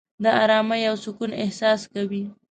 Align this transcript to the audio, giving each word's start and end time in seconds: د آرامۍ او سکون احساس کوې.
د 0.23 0.25
آرامۍ 0.43 0.81
او 0.89 0.95
سکون 1.03 1.31
احساس 1.43 1.81
کوې. 1.93 2.23